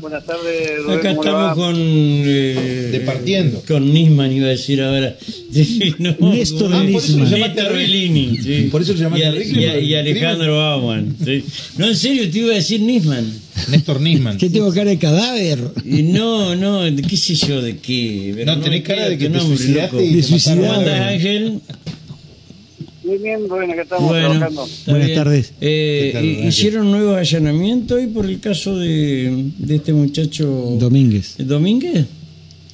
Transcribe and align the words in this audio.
Buenas 0.00 0.24
tardes, 0.26 0.82
Rubén, 0.84 0.98
Acá 0.98 1.08
¿cómo 1.16 1.22
le 1.22 1.28
estamos 1.30 1.54
con. 1.56 1.74
Eh, 1.78 2.88
Departiendo. 2.92 3.62
Con 3.66 3.92
Nisman, 3.92 4.30
iba 4.32 4.46
a 4.46 4.50
decir 4.50 4.82
ahora. 4.82 5.16
No, 5.98 6.14
Néstor 6.32 6.70
con- 6.70 6.86
Nisman. 6.86 7.30
Néstor 7.30 7.72
Bellini. 7.72 8.36
sí. 8.36 8.68
Por 8.70 8.82
eso 8.82 8.92
lo 8.92 8.98
llamaste 8.98 9.46
y, 9.48 9.56
a- 9.56 9.58
y 9.58 9.64
a- 9.64 9.80
y 9.80 9.94
Alejandro 9.94 10.56
Bauman. 10.56 11.16
sí. 11.24 11.42
No, 11.78 11.86
en 11.88 11.96
serio, 11.96 12.30
te 12.30 12.38
iba 12.38 12.52
a 12.52 12.56
decir 12.56 12.80
Nisman. 12.80 13.24
Néstor 13.70 14.00
Nisman. 14.00 14.36
¿Qué 14.36 14.50
tengo 14.50 14.72
cara 14.72 14.90
de 14.90 14.98
cadáver? 14.98 15.58
Y 15.84 16.02
no, 16.02 16.54
no, 16.54 16.82
qué 17.08 17.16
sé 17.16 17.34
yo 17.34 17.62
de 17.62 17.78
qué. 17.78 18.32
pero 18.36 18.54
No, 18.54 18.60
tenés 18.62 18.82
cara 18.82 19.08
de 19.08 19.16
que 19.16 19.30
te 19.30 19.40
suicidaste 19.40 19.96
loco. 19.96 20.04
y 20.04 20.10
te 20.10 20.16
De 20.16 20.22
suicidado. 20.22 20.60
¿Cómo 20.62 20.72
andás, 20.78 21.00
Ángel? 21.12 21.60
Muy 23.06 23.18
bien, 23.18 23.48
Rubén, 23.48 23.70
acá 23.70 23.82
estamos 23.82 24.08
Bueno, 24.10 24.28
trabajando. 24.30 24.66
Buenas 24.88 25.14
tardes. 25.14 25.52
Eh, 25.60 26.42
hicieron 26.48 26.90
nuevos 26.90 27.16
allanamientos 27.16 27.96
hoy 27.98 28.08
por 28.08 28.26
el 28.26 28.40
caso 28.40 28.76
de, 28.76 29.44
de 29.58 29.76
este 29.76 29.92
muchacho 29.92 30.44
Domínguez. 30.78 31.36
Domínguez. 31.38 32.04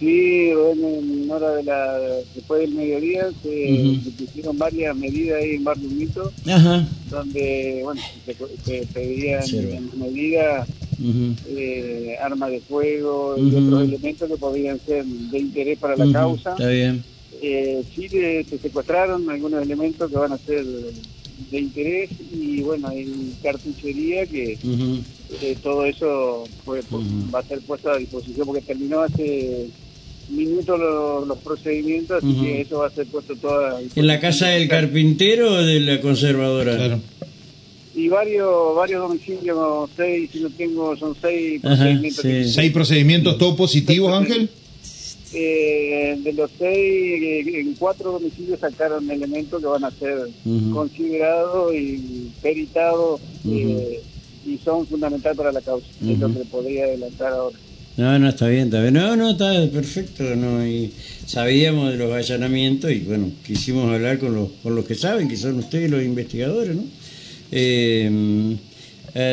Sí, 0.00 0.52
Rubén, 0.52 1.22
en 1.22 1.30
hora 1.30 1.52
de 1.52 1.62
la, 1.62 1.98
después 2.34 2.60
del 2.62 2.72
mediodía 2.72 3.28
se, 3.42 3.98
se 4.04 4.10
pusieron 4.24 4.58
varias 4.58 4.96
medidas 4.96 5.40
ahí 5.40 5.50
en 5.54 5.64
Barrio 5.64 5.88
Mito, 5.90 6.32
Ajá. 6.46 6.88
donde, 7.08 7.80
bueno, 7.84 8.02
se, 8.26 8.34
se 8.64 8.86
pedían 8.92 9.40
Observa. 9.42 9.76
en 9.76 9.90
medida 9.98 10.66
Ujú. 10.98 11.34
eh, 11.56 12.16
armas 12.20 12.50
de 12.50 12.60
fuego 12.62 13.36
y 13.38 13.54
otros 13.54 13.82
elementos 13.88 14.28
que 14.28 14.36
podrían 14.36 14.80
ser 14.84 15.04
de 15.04 15.38
interés 15.38 15.78
para 15.78 15.96
la 15.96 16.12
causa. 16.12 16.50
Está 16.50 16.68
bien. 16.68 17.02
Eh, 17.48 17.84
sí, 17.94 18.08
de- 18.08 18.44
se 18.50 18.58
secuestraron 18.58 19.30
algunos 19.30 19.62
elementos 19.62 20.10
que 20.10 20.16
van 20.16 20.32
a 20.32 20.38
ser 20.38 20.64
de 20.64 21.58
interés 21.60 22.10
y, 22.34 22.60
bueno, 22.62 22.88
hay 22.88 23.06
cartuchería 23.40 24.26
que 24.26 24.58
eh, 25.42 25.56
todo 25.62 25.84
eso 25.86 26.48
fue, 26.64 26.80
Ujú. 26.80 27.30
va 27.32 27.38
a 27.38 27.42
ser 27.44 27.60
puesto 27.60 27.88
a 27.90 27.98
disposición 27.98 28.46
porque 28.46 28.62
terminó 28.62 29.02
hace 29.02 29.66
minutos 30.28 30.76
los, 30.80 31.28
los 31.28 31.38
procedimientos, 31.38 32.24
así 32.24 32.34
que 32.40 32.60
eso 32.62 32.78
va 32.78 32.88
a 32.88 32.90
ser 32.90 33.06
puesto 33.06 33.36
todo 33.36 33.54
a 33.64 33.70
disposición. 33.78 33.92
¿En 34.04 34.06
la 34.08 34.18
casa 34.18 34.48
del 34.48 34.66
carpintero 34.68 35.52
o 35.52 35.62
de 35.62 35.78
la 35.80 36.00
conservadora? 36.00 36.74
Claro. 36.76 37.00
Y 37.94 38.08
varios 38.08 38.74
varios 38.74 39.02
domicilios, 39.02 39.88
seis, 39.96 40.30
si 40.32 40.40
no 40.40 40.50
tengo, 40.50 40.96
son 40.96 41.14
seis 41.22 41.64
Ajá, 41.64 41.76
procedimientos. 41.76 42.22
sí. 42.22 42.44
¿Seis 42.44 42.72
procedimientos 42.72 43.38
todos 43.38 43.54
positivos, 43.56 44.12
Ángel? 44.12 44.50
Eh, 45.38 46.16
de 46.22 46.32
los 46.32 46.50
seis, 46.58 46.74
eh, 46.78 47.60
en 47.60 47.74
cuatro 47.74 48.12
domicilios 48.12 48.58
sacaron 48.58 49.10
elementos 49.10 49.60
que 49.60 49.66
van 49.66 49.84
a 49.84 49.90
ser 49.90 50.30
considerados 50.72 51.74
y 51.74 52.30
peritados 52.40 53.20
eh, 53.46 54.00
y 54.46 54.56
son 54.64 54.86
fundamentales 54.86 55.36
para 55.36 55.52
la 55.52 55.60
causa. 55.60 55.86
Es 56.00 56.18
lo 56.18 56.28
Ujú. 56.28 56.38
que 56.38 56.44
podría 56.46 56.84
adelantar 56.84 57.32
ahora. 57.34 57.58
No, 57.98 58.18
no, 58.18 58.28
está 58.30 58.48
bien, 58.48 58.64
está 58.68 58.80
bien. 58.80 58.94
No, 58.94 59.14
no, 59.14 59.32
está 59.32 59.52
perfecto. 59.70 60.22
No, 60.36 60.66
y 60.66 60.90
sabíamos 61.26 61.92
de 61.92 61.98
los 61.98 62.12
allanamientos 62.14 62.90
y 62.92 63.00
bueno, 63.00 63.30
quisimos 63.46 63.92
hablar 63.92 64.18
con 64.18 64.34
los, 64.34 64.48
con 64.62 64.74
los 64.74 64.86
que 64.86 64.94
saben, 64.94 65.28
que 65.28 65.36
son 65.36 65.58
ustedes 65.58 65.90
los 65.90 66.02
investigadores, 66.02 66.76
¿no? 66.76 66.84
Eh, 67.52 68.56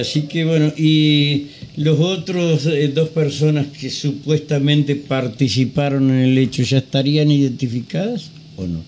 así 0.02 0.24
que 0.24 0.44
bueno, 0.44 0.72
y 0.78 1.48
los 1.78 2.00
otros 2.00 2.66
eh, 2.68 2.88
dos 2.90 3.10
personas 3.10 3.68
que 3.68 3.90
supuestamente 3.90 4.96
participaron 4.96 6.10
en 6.12 6.18
el 6.26 6.38
hecho, 6.38 6.64
¿ya 6.64 6.78
estarían 6.80 7.32
identificadas 7.32 8.30
o 8.58 8.66
no? 8.66 8.80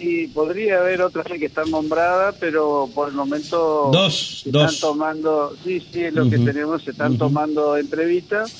Y 0.00 0.26
podría 0.28 0.78
haber 0.80 1.00
otras 1.02 1.26
que 1.26 1.46
están 1.46 1.70
nombradas, 1.70 2.34
pero 2.40 2.88
por 2.94 3.08
el 3.08 3.14
momento 3.14 3.90
Dos, 3.92 4.42
se 4.44 4.50
dos. 4.50 4.72
están 4.74 4.90
tomando, 4.90 5.56
sí, 5.64 5.82
sí, 5.92 6.00
es 6.00 6.12
lo 6.14 6.28
que 6.28 6.38
tenemos, 6.38 6.82
se 6.82 6.90
están 6.92 7.16
tomando 7.18 7.76
entrevistas 7.76 8.52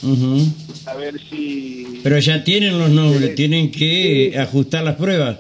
a 0.87 0.95
ver 0.95 1.21
si... 1.29 2.01
Pero 2.03 2.19
ya 2.19 2.43
tienen 2.45 2.79
los 2.79 2.91
nombres, 2.91 3.35
tienen 3.35 3.71
que 3.71 4.35
ajustar 4.39 4.85
las 4.85 4.97
pruebas. 4.97 5.39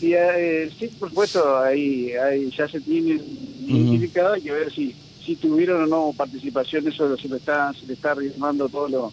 Sí, 0.00 0.12
eh, 0.14 0.70
sí, 0.78 0.88
por 0.98 1.08
supuesto, 1.08 1.58
ahí, 1.58 2.12
ahí 2.12 2.50
ya 2.56 2.68
se 2.68 2.80
tienen 2.80 3.20
identificados, 3.66 4.34
hay 4.34 4.42
que 4.42 4.52
ver 4.52 4.72
si, 4.72 4.94
si 5.24 5.36
tuvieron 5.36 5.82
o 5.82 5.86
no 5.86 6.14
participación, 6.16 6.86
eso 6.88 7.16
se 7.16 7.28
le 7.28 7.36
está, 7.36 7.72
se 7.78 7.86
le 7.86 7.94
está 7.94 8.12
arrimando 8.12 8.68
todos 8.68 8.90
los 8.90 9.12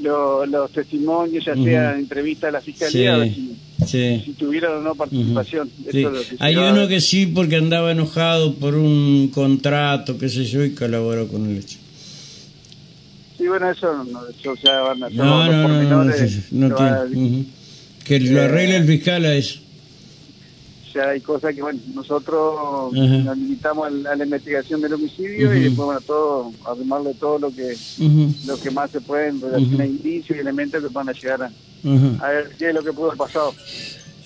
los- 0.00 0.48
los 0.48 0.70
testimonios, 0.72 1.44
ya 1.44 1.54
sea 1.54 1.98
entrevista 1.98 2.48
a 2.48 2.50
la 2.50 2.62
fiscalía, 2.62 3.14
a 3.14 3.18
ver 3.18 3.34
si, 3.34 3.52
Sí. 3.86 4.22
si 4.24 4.32
tuvieron 4.32 4.78
o 4.78 4.80
no 4.80 4.94
participación. 4.94 5.68
Eso 5.82 5.90
Sí. 5.90 5.98
es 5.98 6.04
lo 6.04 6.12
que 6.12 6.36
Hay 6.38 6.56
uno 6.56 6.88
que 6.88 6.98
sí 7.02 7.26
porque 7.26 7.56
andaba 7.56 7.92
enojado 7.92 8.54
por 8.54 8.74
un 8.74 9.28
contrato, 9.28 10.16
qué 10.16 10.30
sé 10.30 10.46
yo, 10.46 10.64
y 10.64 10.70
colaboró 10.72 11.28
con 11.28 11.44
el 11.50 11.58
hecho. 11.58 11.76
Sí, 13.36 13.46
bueno, 13.48 13.70
eso, 13.70 14.02
no, 14.04 14.20
eso 14.28 14.54
ya 14.64 14.80
van 14.80 15.02
a 15.02 15.10
No, 15.10 15.24
no, 15.24 15.52
no, 15.52 15.58
no, 15.58 15.68
pormenores, 15.68 16.20
sí, 16.32 16.40
sí, 16.40 16.42
no 16.52 16.68
se 16.68 16.74
va- 16.74 17.04
tiene. 17.06 17.26
ujú. 17.26 17.44
Que 18.04 18.20
lo 18.20 18.40
arregle 18.42 18.76
el 18.76 18.86
fiscal 18.86 19.24
a 19.26 19.34
eso. 19.34 19.60
Ya 20.94 21.10
hay 21.10 21.20
cosas 21.20 21.54
que, 21.54 21.62
bueno, 21.62 21.80
nosotros 21.94 22.92
Ajá. 22.94 23.30
habilitamos 23.32 23.86
al- 23.86 24.06
a 24.06 24.16
la 24.16 24.24
investigación 24.24 24.80
del 24.80 24.94
homicidio 24.94 25.54
y 25.54 25.60
después, 25.60 25.86
bueno, 25.86 26.00
todo, 26.00 26.52
arrimarle 26.66 27.14
todo 27.14 27.38
lo 27.38 27.54
que 27.54 27.76
lo 28.46 28.58
que 28.58 28.70
más 28.70 28.90
se 28.90 29.00
puede 29.00 29.28
en 29.28 29.40
relación 29.40 29.80
a 29.80 29.86
indicios 29.86 30.36
y 30.36 30.40
elementos 30.40 30.82
que 30.82 30.88
van 30.88 31.08
a 31.08 31.12
llegar 31.12 31.42
a, 31.42 32.28
ver 32.28 32.50
qué 32.58 32.68
es 32.68 32.74
lo 32.74 32.82
que 32.82 32.92
pudo 32.92 33.06
haber 33.12 33.18
pasado. 33.18 33.54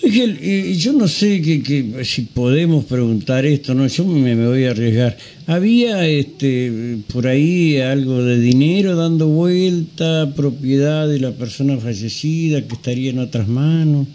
Ángel, 0.04 0.38
y 0.42 0.74
yo 0.74 0.92
no 0.92 1.08
sé 1.08 1.40
que, 1.40 1.62
que 1.62 2.04
si 2.04 2.22
podemos 2.22 2.84
preguntar 2.84 3.46
esto, 3.46 3.74
no, 3.74 3.86
yo 3.86 4.04
me, 4.04 4.34
me 4.36 4.46
voy 4.46 4.66
a 4.66 4.72
arriesgar. 4.72 5.16
¿Había 5.46 6.06
este 6.06 6.98
por 7.12 7.26
ahí 7.26 7.80
algo 7.80 8.22
de 8.22 8.38
dinero 8.38 8.94
dando 8.94 9.26
vuelta, 9.28 10.34
propiedad 10.36 11.08
de 11.08 11.18
la 11.18 11.32
persona 11.32 11.78
fallecida 11.78 12.60
que 12.66 12.74
estaría 12.74 13.10
en 13.10 13.20
otras 13.20 13.48
manos? 13.48 14.06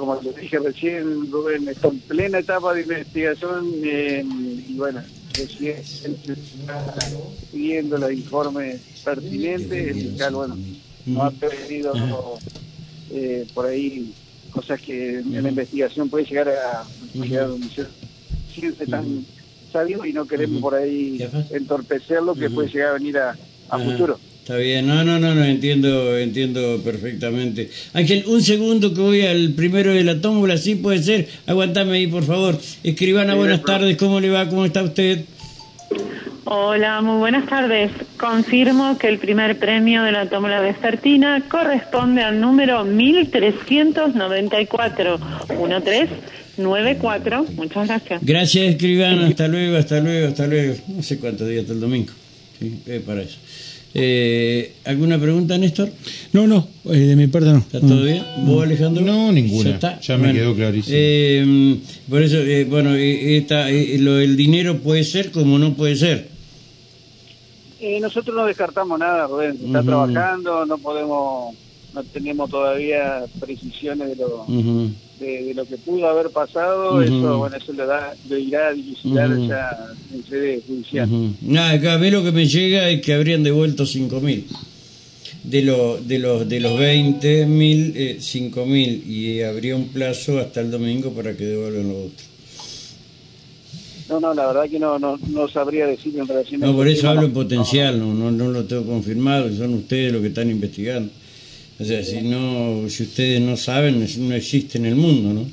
Como 0.00 0.18
les 0.22 0.34
dije 0.34 0.58
recién, 0.58 1.30
Rubén, 1.30 1.68
está 1.68 1.88
en 1.88 1.98
plena 1.98 2.38
etapa 2.38 2.72
de 2.72 2.80
investigación 2.80 3.70
eh, 3.84 4.24
y 4.66 4.72
bueno, 4.72 5.02
recién 5.36 5.76
siguiendo 7.50 7.98
los 7.98 8.10
informes 8.10 8.80
pertinentes, 9.04 9.88
el 9.88 9.94
fiscal, 10.08 10.34
bueno, 10.36 10.56
no 11.04 11.22
ha 11.22 11.30
pedido 11.30 11.92
eh, 13.12 13.46
por 13.52 13.66
ahí 13.66 14.14
cosas 14.50 14.80
que 14.80 15.18
en 15.18 15.42
la 15.42 15.50
investigación 15.50 16.08
puede 16.08 16.24
llegar 16.24 16.48
a 16.48 16.88
llegar 17.12 17.42
a 17.42 17.48
donde 17.48 17.68
se 17.68 17.84
siente 18.54 18.86
tan 18.86 19.26
sabio 19.70 20.06
y 20.06 20.14
no 20.14 20.26
queremos 20.26 20.62
por 20.62 20.76
ahí 20.76 21.18
entorpecerlo 21.50 22.34
que 22.34 22.48
puede 22.48 22.70
llegar 22.70 22.88
a 22.88 22.94
venir 22.94 23.18
a, 23.18 23.36
futuro. 23.78 24.18
Está 24.40 24.56
bien, 24.56 24.86
no, 24.86 25.04
no, 25.04 25.20
no, 25.20 25.34
no, 25.34 25.44
entiendo, 25.44 26.18
entiendo 26.18 26.80
perfectamente. 26.82 27.70
Ángel, 27.92 28.24
un 28.26 28.42
segundo 28.42 28.92
que 28.92 29.00
voy 29.00 29.22
al 29.22 29.52
primero 29.52 29.92
de 29.92 30.02
la 30.02 30.20
tómbola, 30.20 30.56
sí 30.56 30.74
puede 30.74 31.02
ser. 31.02 31.28
Aguantame 31.46 31.98
ahí, 31.98 32.06
por 32.06 32.24
favor. 32.24 32.58
Escribana, 32.82 33.34
buenas 33.34 33.62
tardes, 33.62 33.96
¿cómo 33.96 34.18
le 34.18 34.30
va? 34.30 34.48
¿Cómo 34.48 34.64
está 34.64 34.82
usted? 34.82 35.24
Hola, 36.44 37.00
muy 37.00 37.18
buenas 37.18 37.46
tardes. 37.46 37.92
Confirmo 38.18 38.98
que 38.98 39.08
el 39.08 39.18
primer 39.18 39.58
premio 39.58 40.02
de 40.02 40.10
la 40.10 40.28
tómbola 40.28 40.60
vespertina 40.60 41.44
corresponde 41.48 42.22
al 42.22 42.40
número 42.40 42.82
1394. 42.84 45.20
1394. 45.48 47.46
Muchas 47.54 47.86
gracias. 47.86 48.20
Gracias, 48.24 48.66
escribana, 48.66 49.28
hasta 49.28 49.46
luego, 49.46 49.76
hasta 49.76 50.00
luego, 50.00 50.26
hasta 50.28 50.46
luego. 50.48 50.74
No 50.88 51.02
sé 51.04 51.18
cuántos 51.20 51.46
días 51.46 51.60
hasta 51.62 51.74
el 51.74 51.80
domingo. 51.80 52.12
Sí, 52.58 52.82
eh, 52.86 53.00
para 53.06 53.22
eso. 53.22 53.38
Eh, 53.92 54.72
¿Alguna 54.84 55.18
pregunta, 55.18 55.58
Néstor? 55.58 55.90
No, 56.32 56.46
no, 56.46 56.68
eh, 56.86 56.96
de 56.96 57.16
mi 57.16 57.26
parte 57.26 57.48
no. 57.48 57.58
¿Está 57.58 57.80
todo 57.80 58.02
bien? 58.04 58.22
¿Vos, 58.46 58.64
Alejandro? 58.64 59.04
No, 59.04 59.32
ninguna. 59.32 59.70
está? 59.70 60.00
Ya 60.00 60.16
me 60.16 60.32
quedó 60.32 60.54
clarísimo. 60.54 60.96
eh, 60.96 61.76
por 62.08 62.22
eso, 62.22 62.36
eh, 62.38 62.64
bueno, 62.64 62.94
eh, 62.94 63.36
esta, 63.38 63.68
eh, 63.70 63.98
lo 63.98 64.14
del 64.14 64.36
dinero 64.36 64.78
puede 64.78 65.02
ser 65.04 65.32
como 65.32 65.58
no 65.58 65.74
puede 65.74 65.96
ser. 65.96 66.28
Eh, 67.80 67.98
nosotros 68.00 68.36
no 68.36 68.44
descartamos 68.46 68.98
nada, 68.98 69.26
Rubén. 69.26 69.56
Está 69.64 69.82
trabajando, 69.82 70.66
no 70.66 70.78
podemos, 70.78 71.54
no 71.92 72.04
tenemos 72.04 72.50
todavía 72.50 73.24
precisiones 73.38 74.08
de 74.10 74.16
lo, 74.16 74.44
Ujú. 74.44 74.90
de, 75.18 75.44
de 75.44 75.54
lo 75.54 75.66
que 75.66 75.76
pudo 75.78 76.06
haber 76.08 76.30
pasado. 76.30 76.94
Ujú. 76.94 77.02
Eso, 77.02 77.38
bueno, 77.38 77.56
eso 77.56 77.72
lo, 77.72 77.86
da, 77.86 78.14
lo 78.28 78.38
irá 78.38 78.68
a 78.68 78.72
dilucidar 78.72 79.30
Ujú. 79.30 79.48
ya 79.48 79.76
en 80.14 80.24
sede 80.26 80.62
judicial. 80.66 81.08
Nada, 81.40 81.70
acá 81.72 81.94
a 81.94 81.98
mí 81.98 82.10
lo 82.10 82.22
que 82.22 82.32
me 82.32 82.46
llega 82.46 82.88
es 82.88 83.00
que 83.02 83.14
habrían 83.14 83.42
devuelto 83.42 83.84
5.000. 83.84 84.44
De, 85.42 85.62
lo, 85.62 85.96
de, 86.00 86.18
los, 86.18 86.48
de 86.48 86.60
los 86.60 86.78
20.000, 86.78 87.92
eh, 87.96 88.16
5.000. 88.20 89.06
Y 89.06 89.42
habría 89.42 89.74
un 89.74 89.88
plazo 89.88 90.38
hasta 90.38 90.60
el 90.60 90.70
domingo 90.70 91.12
para 91.12 91.36
que 91.36 91.44
devuelvan 91.44 91.88
los 91.88 91.96
otros. 92.12 92.30
No, 94.10 94.18
no, 94.18 94.34
la 94.34 94.46
verdad 94.48 94.68
que 94.68 94.80
no, 94.80 94.98
no, 94.98 95.16
no 95.28 95.48
sabría 95.48 95.86
decir 95.86 96.18
en 96.18 96.26
relación 96.26 96.64
a 96.64 96.66
No, 96.66 96.74
por 96.74 96.88
eso 96.88 97.08
hablo 97.08 97.26
en 97.26 97.32
potencial, 97.32 97.96
no, 97.98 98.12
no, 98.12 98.32
no 98.32 98.50
lo 98.50 98.64
tengo 98.64 98.84
confirmado, 98.84 99.52
son 99.52 99.74
ustedes 99.74 100.12
los 100.12 100.20
que 100.20 100.28
están 100.28 100.50
investigando. 100.50 101.12
O 101.80 101.84
sea, 101.84 102.04
si, 102.04 102.20
no, 102.20 102.88
si 102.88 103.04
ustedes 103.04 103.40
no 103.40 103.56
saben, 103.56 104.06
no 104.28 104.34
existe 104.34 104.76
en 104.76 104.86
el 104.86 104.96
mundo, 104.96 105.32
¿no? 105.32 105.46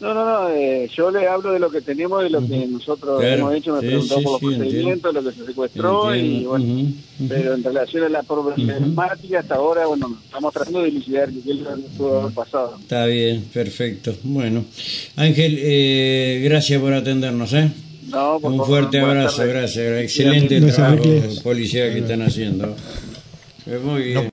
No, 0.00 0.14
no, 0.14 0.24
no, 0.24 0.48
eh, 0.48 0.88
yo 0.96 1.10
le 1.10 1.28
hablo 1.28 1.52
de 1.52 1.58
lo 1.58 1.70
que 1.70 1.82
tenemos, 1.82 2.22
de 2.22 2.30
lo 2.30 2.46
que 2.46 2.66
nosotros 2.66 3.22
hemos 3.22 3.54
hecho, 3.54 3.74
me 3.74 3.80
sí, 3.80 3.86
preguntó 3.86 4.18
sí, 4.18 4.24
por 4.24 4.32
los 4.32 4.40
procedimientos, 4.40 5.14
lo 5.14 5.22
que 5.24 5.32
se 5.32 5.44
secuestró 5.44 6.14
y 6.14 6.44
bueno, 6.44 6.92
pero 7.28 7.54
en 7.54 7.62
relación 7.62 8.04
a 8.04 8.08
la 8.08 8.22
problemática 8.22 9.40
hasta 9.40 9.56
ahora, 9.56 9.86
bueno, 9.86 10.18
estamos 10.24 10.54
tratando 10.54 10.82
de 10.82 10.88
elucidar 10.88 11.28
qué 11.30 11.50
es 11.50 11.58
lo 11.58 11.76
que 11.76 11.82
pudo 11.98 12.20
haber 12.20 12.34
pasado. 12.34 12.76
Está 12.80 13.04
bien, 13.04 13.44
perfecto. 13.52 14.14
Bueno, 14.22 14.64
Ángel, 15.16 15.58
eh, 15.58 16.40
gracias 16.44 16.80
por 16.80 16.94
atendernos, 16.94 17.52
¿eh? 17.52 17.70
No, 18.08 18.40
por 18.40 18.52
Un 18.52 18.64
fuerte 18.64 19.00
abrazo, 19.00 19.46
gracias, 19.46 20.02
excelente 20.02 20.60
trabajo 20.62 21.04
policía 21.42 21.92
que 21.92 21.98
están 21.98 22.22
haciendo. 22.22 22.74
Muy 23.84 24.02
bien. 24.02 24.14